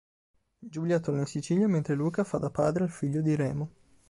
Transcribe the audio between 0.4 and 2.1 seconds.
Giulia torna in Sicilia mentre